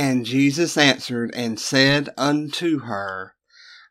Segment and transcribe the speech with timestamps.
[0.00, 3.34] And Jesus answered and said unto her,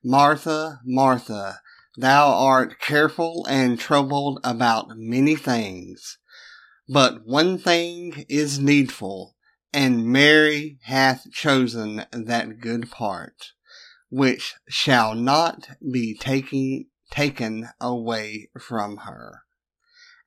[0.01, 1.59] Martha, Martha,
[1.97, 6.17] thou art careful and troubled about many things,
[6.87, 9.35] but one thing is needful,
[9.73, 13.51] and Mary hath chosen that good part,
[14.09, 19.41] which shall not be taken, taken away from her.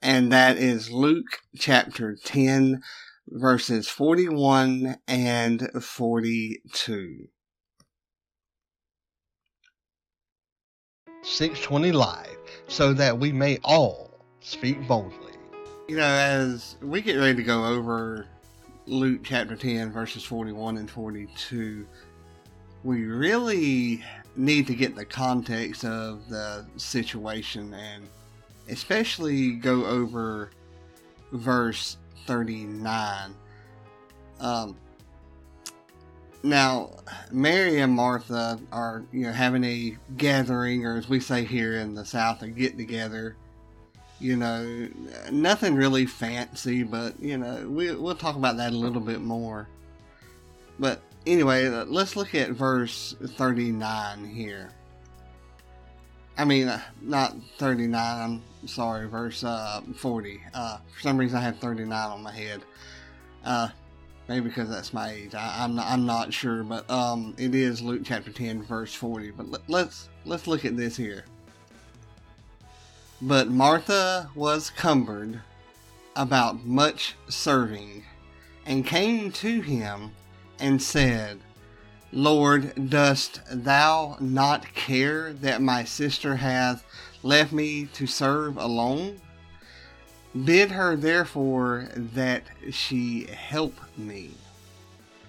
[0.03, 2.83] And that is Luke chapter 10,
[3.29, 7.29] verses 41 and 42.
[11.23, 15.35] 620 Life, so that we may all speak boldly.
[15.87, 18.27] You know, as we get ready to go over
[18.87, 21.87] Luke chapter 10, verses 41 and 42,
[22.85, 24.03] we really
[24.37, 28.05] need to get the context of the situation and
[28.69, 30.51] especially go over
[31.33, 33.35] verse 39.
[34.41, 34.77] Um,
[36.43, 36.91] now,
[37.31, 41.95] Mary and Martha are, you know, having a gathering, or as we say here in
[41.95, 43.37] the South, a get together.
[44.21, 44.89] You know,
[45.31, 49.67] nothing really fancy, but, you know, we, we'll talk about that a little bit more.
[50.79, 54.71] But anyway, let's look at verse 39 here.
[56.41, 60.41] I mean, uh, not 39, I'm sorry, verse uh, 40.
[60.55, 62.63] Uh, for some reason, I have 39 on my head.
[63.45, 63.69] Uh,
[64.27, 65.35] maybe because that's my age.
[65.35, 69.33] I, am not, I'm not sure, but um, it is Luke chapter 10, verse 40.
[69.33, 71.27] But let, let's let's look at this here.
[73.21, 75.43] But Martha was cumbered
[76.17, 78.03] about much serving,
[78.65, 80.13] and came to him
[80.59, 81.39] and said,
[82.13, 86.85] Lord, dost thou not care that my sister hath
[87.23, 89.21] left me to serve alone?
[90.45, 94.31] Bid her therefore that she help me.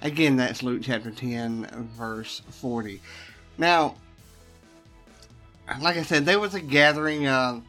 [0.02, 3.00] Again, that's Luke chapter 10, verse 40.
[3.58, 3.96] Now,
[5.80, 7.62] like I said, there was a gathering of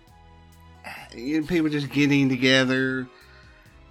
[1.13, 3.07] people just getting together,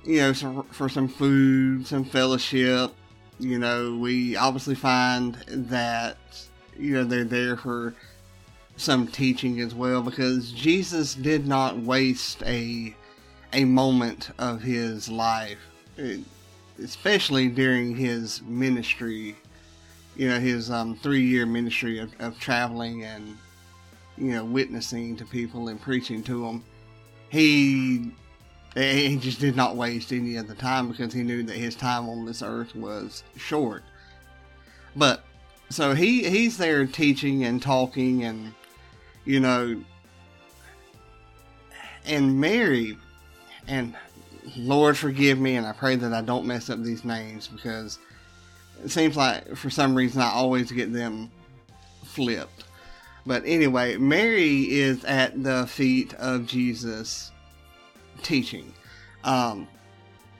[0.03, 2.91] you know, for some food, some fellowship,
[3.41, 6.17] you know, we obviously find that,
[6.77, 7.95] you know, they're there for
[8.77, 12.95] some teaching as well because Jesus did not waste a
[13.53, 15.57] a moment of his life,
[16.81, 19.35] especially during his ministry,
[20.15, 23.37] you know, his um, three year ministry of, of traveling and,
[24.17, 26.63] you know, witnessing to people and preaching to them.
[27.27, 28.11] He
[28.75, 32.07] he just did not waste any of the time because he knew that his time
[32.07, 33.83] on this earth was short.
[34.95, 35.23] But
[35.69, 38.53] so he he's there teaching and talking and
[39.25, 39.81] you know
[42.05, 42.97] and Mary
[43.67, 43.95] and
[44.57, 47.99] Lord forgive me and I pray that I don't mess up these names because
[48.83, 51.29] it seems like for some reason I always get them
[52.05, 52.65] flipped.
[53.25, 57.31] But anyway, Mary is at the feet of Jesus
[58.23, 58.73] teaching.
[59.23, 59.67] Um,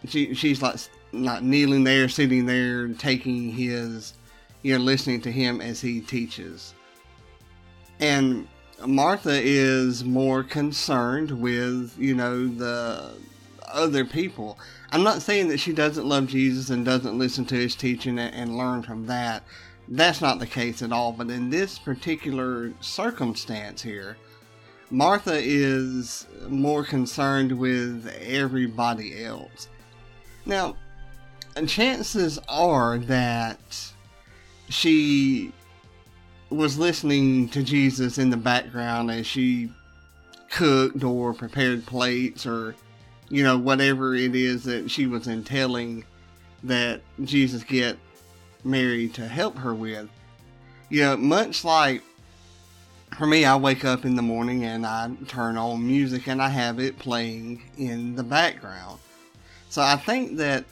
[0.08, 0.78] she she's like
[1.14, 4.14] like kneeling there, sitting there, taking his,
[4.62, 6.74] you know, listening to him as he teaches.
[8.00, 8.48] And
[8.86, 13.14] Martha is more concerned with you know the
[13.68, 14.58] other people.
[14.92, 18.58] I'm not saying that she doesn't love Jesus and doesn't listen to his teaching and
[18.58, 19.44] learn from that.
[19.88, 21.12] That's not the case at all.
[21.12, 24.18] But in this particular circumstance here,
[24.92, 29.70] Martha is more concerned with everybody else.
[30.46, 30.76] Now,
[31.66, 33.60] chances are that
[34.68, 35.54] she
[36.50, 39.72] was listening to Jesus in the background as she
[40.50, 42.76] cooked or prepared plates or,
[43.30, 46.04] you know, whatever it is that she was entailing
[46.64, 47.98] that Jesus get
[48.66, 50.10] Mary to help her with.
[50.90, 52.04] You know, much like
[53.22, 56.50] for me, I wake up in the morning and I turn on music and I
[56.50, 58.98] have it playing in the background.
[59.70, 60.66] So I think that,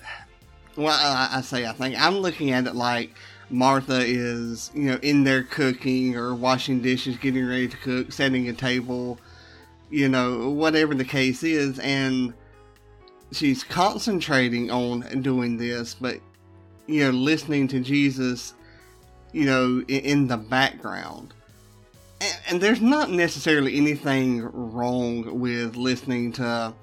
[0.75, 3.11] well, I, say I think I'm looking at it like
[3.51, 8.49] Martha is, you know, in there cooking or washing dishes, getting ready to cook, setting
[8.49, 9.19] a table,
[9.91, 12.33] you know, whatever the case is, and
[13.31, 16.19] she's concentrating on doing this, but
[16.87, 18.55] you know, listening to Jesus,
[19.33, 21.35] you know, in, in the background
[22.21, 26.73] and, and there's not necessarily anything wrong with listening to,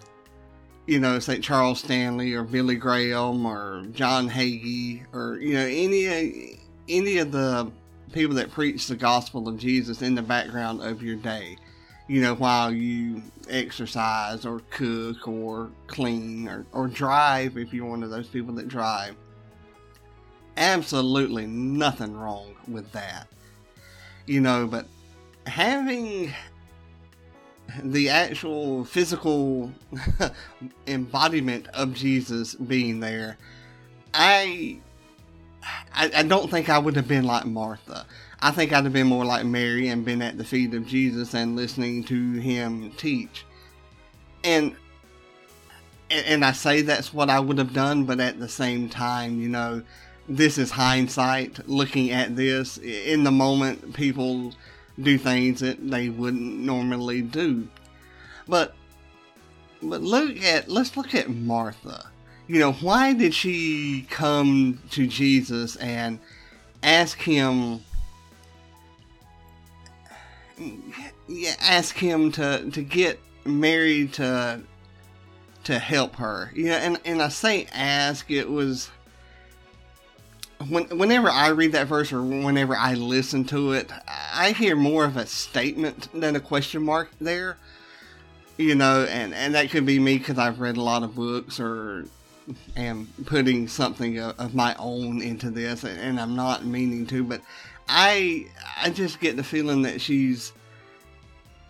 [0.86, 6.58] you know, say Charles Stanley or Billy Graham or John Hagee or you know any
[6.88, 7.70] any of the
[8.12, 11.56] people that preach the gospel of Jesus in the background of your day.
[12.08, 18.04] You know, while you exercise or cook or clean or, or drive, if you're one
[18.04, 19.16] of those people that drive.
[20.56, 23.26] absolutely nothing wrong with that.
[24.26, 24.86] You know, but
[25.46, 26.32] having
[27.82, 29.72] the actual physical
[30.86, 33.36] embodiment of Jesus being there,
[34.14, 34.78] I,
[35.94, 38.06] I, I don't think I would have been like Martha.
[38.40, 41.34] I think I'd have been more like Mary and been at the feet of Jesus
[41.34, 43.44] and listening to him teach.
[44.44, 44.76] And
[46.08, 49.48] and I say that's what I would have done, but at the same time, you
[49.48, 49.82] know,
[50.28, 52.78] this is hindsight looking at this.
[52.78, 54.52] In the moment, people
[55.00, 57.68] do things that they wouldn't normally do.
[58.48, 58.74] But
[59.82, 62.10] but look at let's look at Martha.
[62.46, 66.20] You know, why did she come to Jesus and
[66.82, 67.80] ask him
[71.28, 74.60] yeah, ask him to to get Mary to
[75.64, 76.50] to help her.
[76.54, 78.90] Yeah, and and I say ask it was
[80.68, 83.90] when, whenever I read that verse or whenever I listen to it,
[84.36, 87.56] I hear more of a statement than a question mark there.
[88.58, 91.60] You know, and, and that could be me because I've read a lot of books
[91.60, 92.04] or
[92.76, 97.42] am putting something of, of my own into this, and I'm not meaning to, but
[97.88, 98.46] I
[98.80, 100.52] I just get the feeling that she's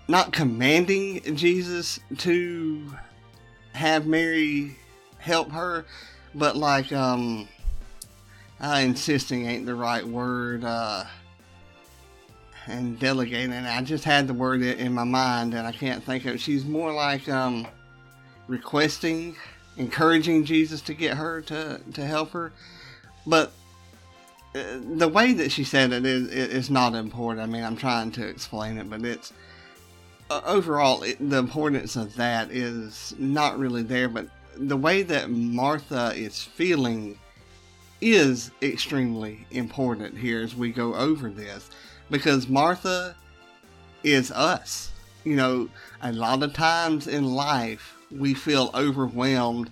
[0.09, 2.93] not commanding Jesus to
[3.73, 4.77] have Mary
[5.19, 5.85] help her,
[6.35, 7.49] but like um
[8.61, 10.65] uh, insisting ain't the right word.
[10.65, 11.05] Uh,
[12.67, 13.67] and delegate delegating.
[13.67, 16.41] I just had the word in my mind, and I can't think of it.
[16.41, 17.67] She's more like um,
[18.49, 19.37] requesting,
[19.77, 22.53] encouraging Jesus to get her to to help her,
[23.27, 23.53] but
[24.55, 27.43] uh, the way that she said it is is not important.
[27.43, 29.33] I mean, I'm trying to explain it, but it's
[30.31, 34.09] uh, overall it, the importance of that is not really there.
[34.09, 37.19] But the way that Martha is feeling
[38.01, 41.71] is extremely important here as we go over this,
[42.11, 43.17] because Martha
[44.03, 44.93] is us.
[45.25, 45.69] You know,
[46.03, 49.71] a lot of times in life we feel overwhelmed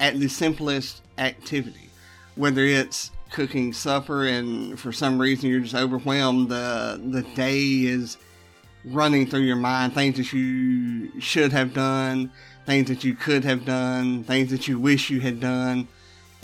[0.00, 1.90] at the simplest activity,
[2.34, 8.16] whether it's cooking supper and for some reason you're just overwhelmed the the day is
[8.84, 12.30] running through your mind things that you should have done
[12.64, 15.88] things that you could have done things that you wish you had done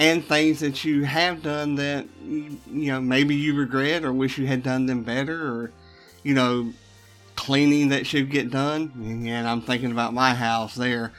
[0.01, 4.47] and things that you have done that you, know maybe you regret or wish you
[4.47, 5.73] had done them better or
[6.23, 6.73] you know
[7.37, 8.91] cleaning that should get done.
[9.29, 11.13] And i'm thinking about my house there.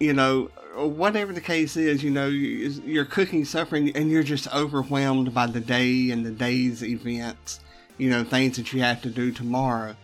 [0.00, 5.32] You know whatever the case is, you know, you're cooking supper and you're just overwhelmed
[5.32, 7.60] by the day and the day's events,
[7.96, 9.94] you know, things that you have to do tomorrow.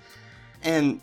[0.63, 1.01] And,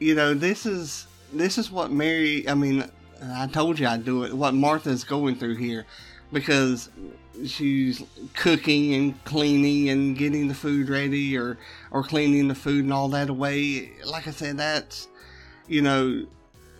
[0.00, 2.90] you know, this is, this is what Mary, I mean,
[3.22, 5.86] I told you I'd do it, what Martha's going through here
[6.32, 6.90] because
[7.46, 8.02] she's
[8.34, 11.58] cooking and cleaning and getting the food ready or,
[11.90, 13.92] or cleaning the food and all that away.
[14.04, 15.08] Like I said, that's,
[15.66, 16.26] you know,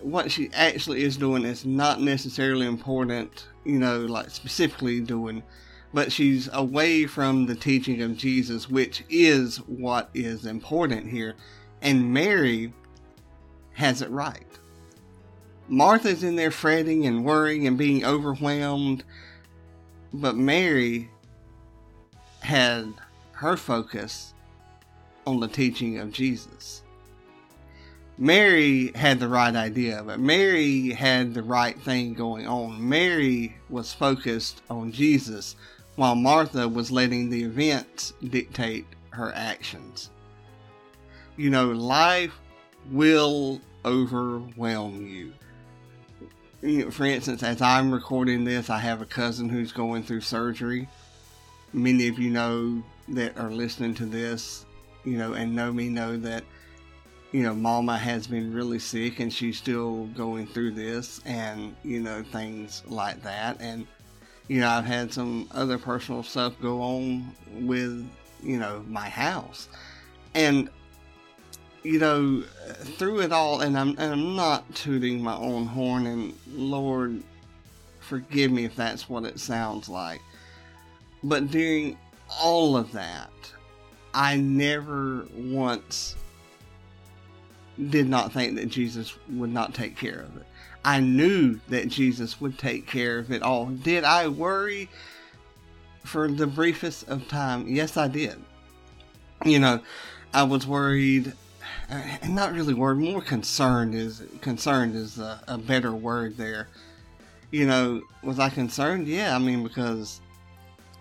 [0.00, 5.42] what she actually is doing is not necessarily important, you know, like specifically doing,
[5.92, 11.34] but she's away from the teaching of Jesus, which is what is important here.
[11.82, 12.72] And Mary
[13.72, 14.44] has it right.
[15.68, 19.04] Martha's in there fretting and worrying and being overwhelmed,
[20.12, 21.10] but Mary
[22.40, 22.93] had
[23.32, 24.35] her focus
[25.26, 26.82] on the teaching of Jesus.
[28.21, 32.88] Mary had the right idea, but Mary had the right thing going on.
[32.88, 35.54] Mary was focused on Jesus,
[35.94, 40.11] while Martha was letting the events dictate her actions.
[41.37, 42.35] You know, life
[42.90, 45.32] will overwhelm you.
[46.62, 50.22] You know, for instance, as I'm recording this, I have a cousin who's going through
[50.22, 50.88] surgery.
[51.72, 54.64] Many of you know that are listening to this,
[55.04, 56.44] you know, and know me know that
[57.32, 62.00] you know, Mama has been really sick and she's still going through this and, you
[62.00, 63.60] know, things like that.
[63.60, 63.86] And,
[64.48, 68.08] you know, I've had some other personal stuff go on with,
[68.42, 69.68] you know, my house.
[70.34, 70.70] And,
[71.82, 72.42] you know,
[72.97, 77.23] through it all, and I'm, and I'm not tooting my own horn, and Lord,
[78.00, 80.20] forgive me if that's what it sounds like.
[81.23, 81.99] But during
[82.40, 83.30] all of that,
[84.14, 86.16] I never once
[87.90, 90.47] did not think that Jesus would not take care of it.
[90.85, 93.66] I knew that Jesus would take care of it all.
[93.66, 94.88] Did I worry
[96.04, 97.66] for the briefest of time?
[97.68, 98.37] Yes, I did.
[99.44, 99.80] You know,
[100.32, 101.32] I was worried,
[101.88, 106.68] and uh, not really worried, more concerned is concerned is a, a better word there.
[107.50, 109.09] You know, was I concerned?
[109.09, 110.21] Yeah, I mean because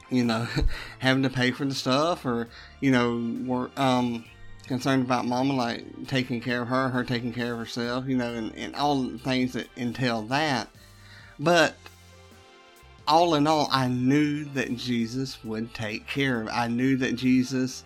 [0.10, 0.48] you know,
[1.00, 2.48] having to pay for the stuff or,
[2.80, 4.26] you know, we're um,
[4.68, 8.34] concerned about mama, like taking care of her, her taking care of herself, you know,
[8.34, 10.70] and, and all the things that entail that.
[11.40, 11.76] But
[13.08, 16.50] all in all, I knew that Jesus would take care of.
[16.52, 17.84] I knew that Jesus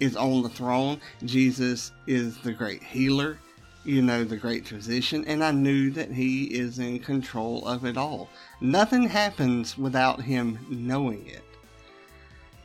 [0.00, 1.00] is on the throne.
[1.24, 3.38] Jesus is the great healer,
[3.84, 7.96] you know, the great physician, and I knew that he is in control of it
[7.96, 8.28] all.
[8.60, 11.44] Nothing happens without him knowing it.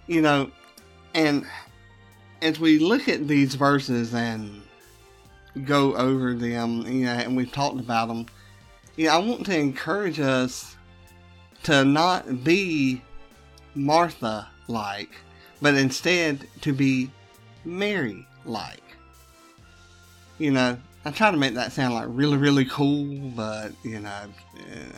[0.07, 0.51] You know,
[1.13, 1.45] and
[2.41, 4.61] as we look at these verses and
[5.63, 8.25] go over them, you know, and we've talked about them,
[8.95, 10.75] you know, I want to encourage us
[11.63, 13.01] to not be
[13.75, 15.11] Martha like,
[15.61, 17.09] but instead to be
[17.65, 18.83] Mary like.
[20.39, 24.21] You know, I try to make that sound like really, really cool, but you know,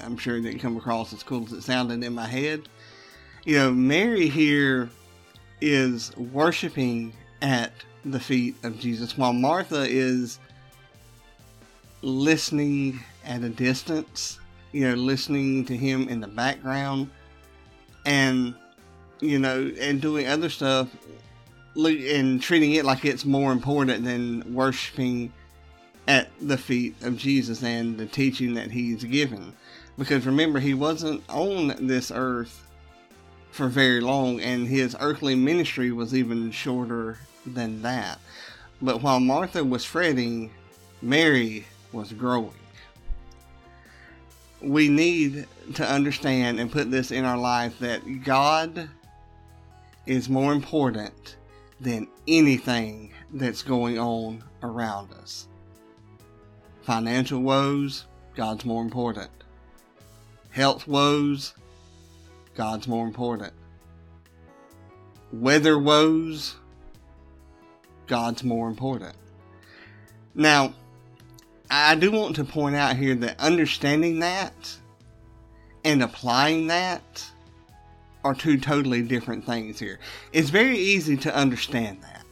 [0.03, 2.67] I'm sure it didn't come across as cool as it sounded in my head.
[3.43, 4.89] You know, Mary here
[5.61, 7.71] is worshiping at
[8.05, 10.39] the feet of Jesus, while Martha is
[12.01, 14.39] listening at a distance
[14.75, 17.09] you know, listening to him in the background
[18.05, 18.53] and,
[19.21, 20.89] you know, and doing other stuff
[21.75, 25.31] and treating it like it's more important than worshiping
[26.07, 29.53] at the feet of Jesus and the teaching that he's given.
[29.97, 32.67] Because remember, he wasn't on this earth
[33.51, 38.19] for very long, and his earthly ministry was even shorter than that.
[38.81, 40.51] But while Martha was fretting,
[41.01, 42.51] Mary was growing
[44.65, 48.89] we need to understand and put this in our life that God
[50.05, 51.37] is more important
[51.79, 55.47] than anything that's going on around us.
[56.83, 58.05] Financial woes,
[58.35, 59.31] God's more important.
[60.49, 61.53] Health woes,
[62.55, 63.53] God's more important.
[65.33, 66.55] Weather woes,
[68.07, 69.15] God's more important.
[70.33, 70.73] Now,
[71.69, 74.77] I do want to point out here that understanding that
[75.83, 77.25] and applying that
[78.25, 79.99] are two totally different things here.
[80.33, 82.25] It's very easy to understand that.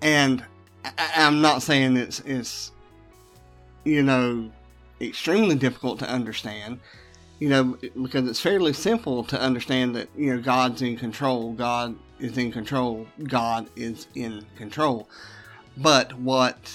[0.00, 0.42] And
[0.84, 2.72] I, am not saying it's, it's,
[3.84, 4.50] you know,
[4.98, 6.80] extremely difficult to understand,
[7.40, 11.94] you know, because it's fairly simple to understand that, you know, God's in control, God
[12.18, 15.10] is in control, God is in control.
[15.76, 16.72] But what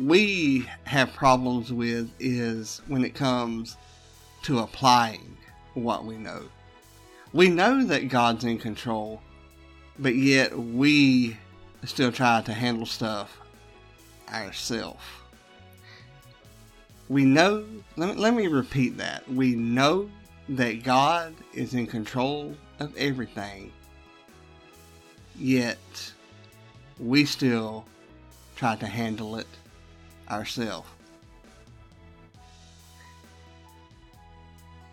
[0.00, 3.76] we have problems with is when it comes
[4.42, 5.36] to applying
[5.74, 6.42] what we know.
[7.32, 9.20] We know that God's in control,
[9.98, 11.36] but yet we
[11.84, 13.38] still try to handle stuff
[14.32, 15.04] ourselves.
[17.08, 17.64] We know,
[17.96, 19.30] let me, let me repeat that.
[19.30, 20.10] We know
[20.50, 23.72] that God is in control of everything,
[25.36, 26.12] yet
[26.98, 27.84] we still
[28.56, 29.46] try to handle it
[30.30, 30.88] ourselves.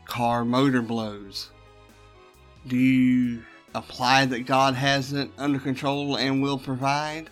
[0.05, 1.49] Car motor blows.
[2.67, 3.43] Do you
[3.75, 7.29] apply that God has it under control and will provide?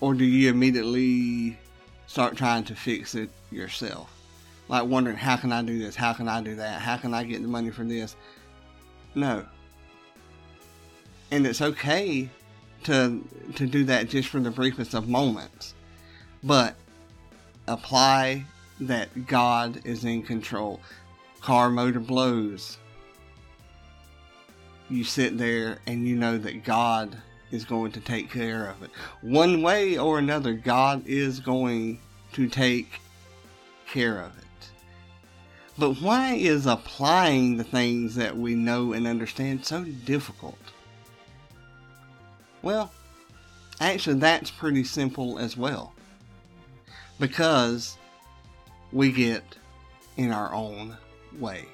[0.00, 1.58] Or do you immediately
[2.06, 4.10] start trying to fix it yourself?
[4.68, 5.96] Like wondering, how can I do this?
[5.96, 6.80] How can I do that?
[6.80, 8.16] How can I get the money for this?
[9.14, 9.44] No.
[11.30, 12.30] And it's okay
[12.84, 13.22] to
[13.56, 15.74] to do that just for the briefest of moments.
[16.42, 16.76] But
[17.68, 18.44] apply
[18.80, 20.80] that God is in control.
[21.40, 22.78] Car motor blows.
[24.90, 27.16] You sit there and you know that God
[27.50, 28.90] is going to take care of it.
[29.22, 32.00] One way or another, God is going
[32.32, 33.00] to take
[33.88, 34.44] care of it.
[35.78, 40.58] But why is applying the things that we know and understand so difficult?
[42.62, 42.92] Well,
[43.80, 45.94] actually, that's pretty simple as well
[47.18, 47.96] because
[48.92, 49.44] we get
[50.16, 50.96] in our own
[51.38, 51.66] way.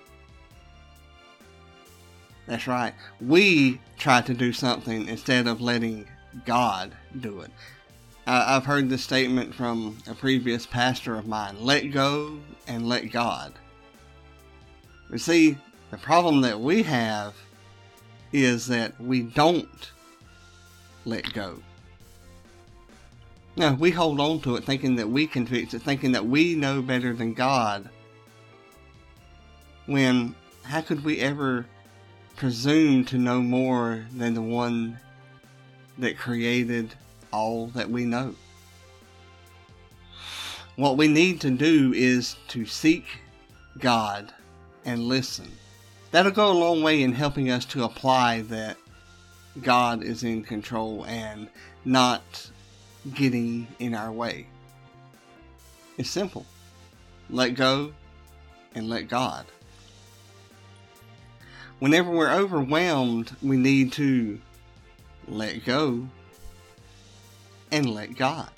[2.47, 2.95] That's right.
[3.21, 6.07] We try to do something instead of letting
[6.45, 7.51] God do it.
[8.27, 13.53] I've heard this statement from a previous pastor of mine let go and let God.
[15.09, 15.57] But see,
[15.91, 17.35] the problem that we have
[18.33, 19.93] is that we don't
[21.05, 21.61] let go.
[23.57, 26.57] No, we hold on to it thinking that we can fix it, thinking that we
[26.57, 27.89] know better than God.
[29.87, 30.35] When,
[30.65, 31.65] how could we ever
[32.37, 34.99] presume to know more than the one
[35.99, 36.95] that created
[37.33, 38.35] all that we know?
[40.77, 43.05] What we need to do is to seek
[43.79, 44.33] God
[44.85, 45.51] and listen.
[46.11, 48.77] that'll go a long way in helping us to apply that
[49.63, 51.49] God is in control and
[51.85, 52.51] not
[53.15, 54.47] getting in our way.
[55.99, 56.47] It's simple.
[57.31, 57.93] Let go
[58.75, 59.47] and let God.
[61.79, 64.41] Whenever we're overwhelmed, we need to
[65.29, 66.09] let go
[67.71, 68.51] and let God.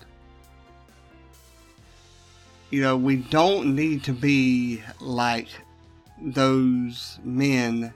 [2.70, 5.48] You know, we don't need to be like
[6.20, 7.92] those men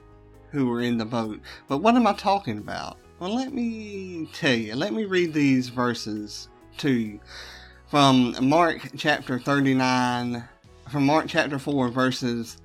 [0.50, 1.41] who were in the boat.
[1.69, 2.97] But what am I talking about?
[3.21, 4.75] Well, let me tell you.
[4.75, 6.49] Let me read these verses
[6.79, 7.21] to you
[7.88, 10.43] from Mark chapter 39,
[10.91, 12.57] from Mark chapter 4, verses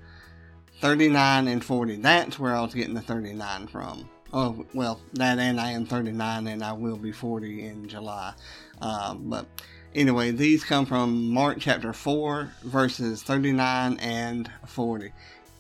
[0.80, 1.96] 39 and 40.
[1.98, 4.10] That's where I was getting the 39 from.
[4.34, 8.34] Oh, well, that and I am 39 and I will be 40 in July.
[8.82, 9.48] Uh, but
[9.96, 15.12] anyway, these come from Mark chapter 4, verses 39 and 40.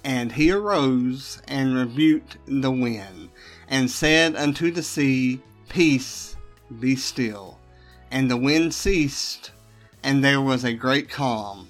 [0.03, 3.29] And he arose and rebuked the wind,
[3.67, 6.36] and said unto the sea, Peace,
[6.79, 7.57] be still.
[8.12, 9.51] And the wind ceased,
[10.03, 11.67] and there was a great calm.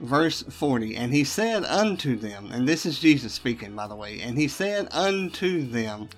[0.00, 4.20] Verse 40 And he said unto them, and this is Jesus speaking, by the way,
[4.20, 6.08] and he said unto them,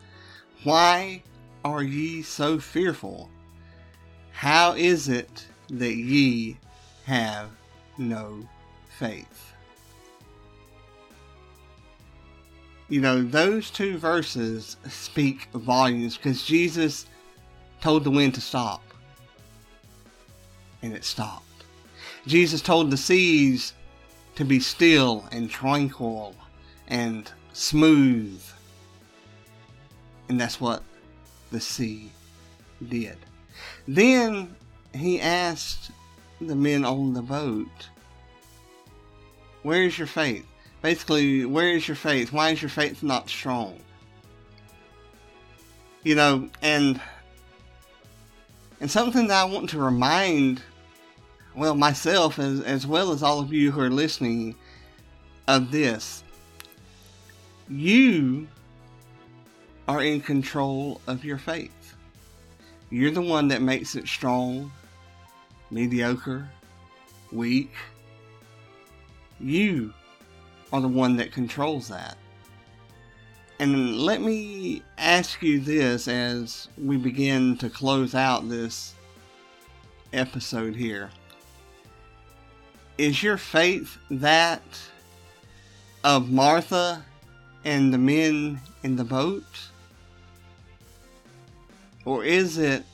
[0.64, 1.22] Why
[1.64, 3.28] are ye so fearful?
[4.30, 6.58] How is it that ye
[7.04, 7.50] have
[7.98, 8.48] no
[8.98, 9.52] faith?
[12.92, 17.06] you know, those two verses speak volumes because Jesus
[17.80, 18.82] told the wind to stop.
[20.82, 21.46] And it stopped.
[22.26, 23.72] Jesus told the seas
[24.36, 26.34] to be still and tranquil
[26.88, 28.42] and smooth.
[30.28, 30.82] And that's what
[31.50, 32.10] the sea
[32.88, 33.18] did.
[33.86, 34.54] Then
[34.94, 35.90] he asked
[36.40, 37.88] the men on the boat,
[39.62, 40.46] Where's your faith?
[40.80, 42.32] Basically, where is your faith?
[42.32, 43.78] Why is your faith not strong?
[46.02, 47.00] You know, and
[48.80, 50.60] and something that I want to remind
[51.54, 54.54] well myself as as well as all of you who are listening
[55.48, 56.22] of this.
[57.68, 58.48] You
[59.88, 61.94] are in control of your faith.
[62.90, 64.70] You're the one that makes it strong,
[65.70, 66.48] mediocre,
[67.30, 67.72] weak.
[69.40, 69.92] You
[70.72, 72.16] are the one that controls that.
[73.58, 78.94] And let me ask you this as we begin to close out this
[80.12, 81.10] episode here.
[82.98, 84.62] Is your faith that
[86.04, 87.04] of Martha
[87.64, 89.44] and the men in the boat?
[92.04, 92.84] Or is it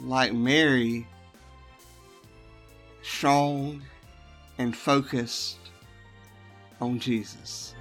[0.00, 1.06] like Mary,
[3.02, 3.82] strong
[4.58, 5.58] and focused
[6.80, 7.74] on Jesus.